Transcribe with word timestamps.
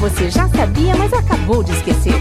você 0.00 0.30
já 0.30 0.48
sabia, 0.48 0.96
mas 0.96 1.12
acabou 1.12 1.62
de 1.62 1.72
esquecer. 1.72 2.14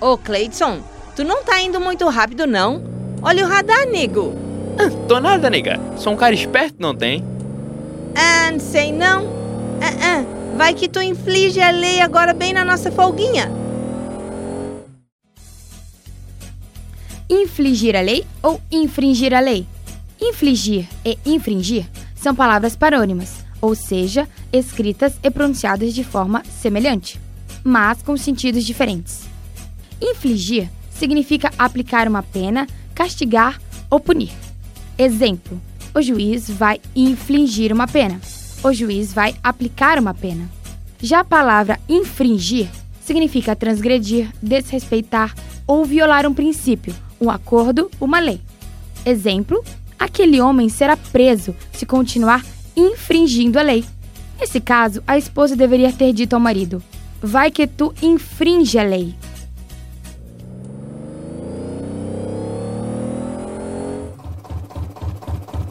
Ô, 0.00 0.16
Cleidson, 0.16 0.80
tu 1.14 1.22
não 1.22 1.44
tá 1.44 1.60
indo 1.60 1.80
muito 1.80 2.08
rápido, 2.08 2.46
não? 2.46 2.82
Olha 3.22 3.44
o 3.44 3.48
radar, 3.48 3.86
nego. 3.86 4.34
Ah, 4.78 4.90
tô 5.06 5.20
nada, 5.20 5.50
nega. 5.50 5.78
Sou 5.96 6.12
um 6.12 6.16
cara 6.16 6.34
esperto, 6.34 6.76
não 6.78 6.94
tem? 6.94 7.24
Ah, 8.14 8.50
não 8.50 8.60
sei 8.60 8.92
não. 8.92 9.26
Ah, 9.80 10.20
ah. 10.20 10.56
Vai 10.56 10.74
que 10.74 10.88
tu 10.88 11.00
inflige 11.02 11.60
a 11.60 11.70
lei 11.70 12.00
agora 12.00 12.32
bem 12.32 12.52
na 12.52 12.64
nossa 12.64 12.90
folguinha. 12.90 13.50
Infligir 17.28 17.96
a 17.96 18.00
lei 18.00 18.24
ou 18.40 18.60
infringir 18.70 19.34
a 19.34 19.40
lei? 19.40 19.66
Infligir 20.20 20.86
e 21.04 21.18
infringir 21.26 21.84
são 22.14 22.32
palavras 22.32 22.76
parônimas, 22.76 23.44
ou 23.60 23.74
seja, 23.74 24.28
escritas 24.52 25.14
e 25.24 25.28
pronunciadas 25.28 25.92
de 25.92 26.04
forma 26.04 26.44
semelhante, 26.44 27.20
mas 27.64 28.00
com 28.00 28.16
sentidos 28.16 28.64
diferentes. 28.64 29.22
Infligir 30.00 30.70
significa 30.88 31.50
aplicar 31.58 32.06
uma 32.06 32.22
pena, 32.22 32.64
castigar 32.94 33.60
ou 33.90 33.98
punir. 33.98 34.32
Exemplo: 34.96 35.60
o 35.92 36.00
juiz 36.00 36.48
vai 36.48 36.80
infligir 36.94 37.72
uma 37.72 37.88
pena. 37.88 38.20
O 38.62 38.72
juiz 38.72 39.12
vai 39.12 39.34
aplicar 39.42 39.98
uma 39.98 40.14
pena. 40.14 40.48
Já 41.02 41.20
a 41.20 41.24
palavra 41.24 41.80
infringir 41.88 42.68
significa 43.00 43.56
transgredir, 43.56 44.30
desrespeitar 44.40 45.34
ou 45.66 45.84
violar 45.84 46.26
um 46.26 46.32
princípio, 46.32 46.94
um 47.20 47.30
acordo, 47.30 47.90
uma 48.00 48.18
lei. 48.18 48.40
Exemplo: 49.04 49.64
aquele 49.98 50.40
homem 50.40 50.68
será 50.68 50.96
preso 50.96 51.54
se 51.72 51.86
continuar 51.86 52.44
infringindo 52.76 53.58
a 53.58 53.62
lei. 53.62 53.84
Nesse 54.38 54.60
caso, 54.60 55.02
a 55.06 55.16
esposa 55.16 55.56
deveria 55.56 55.92
ter 55.92 56.12
dito 56.12 56.34
ao 56.34 56.40
marido: 56.40 56.82
Vai 57.22 57.50
que 57.50 57.66
tu 57.66 57.94
infringe 58.02 58.78
a 58.78 58.82
lei. 58.82 59.14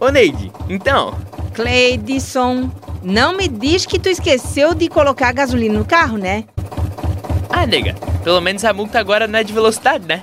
Ô, 0.00 0.08
Neide, 0.10 0.52
então. 0.68 1.14
Cleidson, 1.54 2.70
não 3.02 3.36
me 3.36 3.48
diz 3.48 3.86
que 3.86 3.98
tu 3.98 4.08
esqueceu 4.08 4.74
de 4.74 4.88
colocar 4.88 5.32
gasolina 5.32 5.78
no 5.78 5.84
carro, 5.84 6.18
né? 6.18 6.44
Ah, 7.48 7.64
nega, 7.64 7.94
pelo 8.22 8.40
menos 8.40 8.64
a 8.64 8.72
multa 8.72 8.98
agora 8.98 9.26
não 9.26 9.38
é 9.38 9.44
de 9.44 9.52
velocidade, 9.52 10.04
né? 10.06 10.22